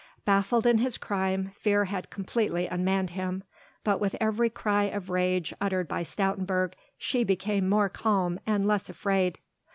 Baffled 0.25 0.65
in 0.65 0.79
his 0.79 0.97
crime, 0.97 1.51
fear 1.59 1.85
had 1.85 2.09
completely 2.09 2.65
unmanned 2.65 3.11
him, 3.11 3.43
but 3.83 3.99
with 4.01 4.15
every 4.19 4.49
cry 4.49 4.85
of 4.85 5.11
rage 5.11 5.53
uttered 5.61 5.87
by 5.87 6.01
Stoutenburg 6.01 6.73
she 6.97 7.23
became 7.23 7.69
more 7.69 7.87
calm 7.87 8.39
and 8.47 8.65
less 8.65 8.89
afraid. 8.89 9.37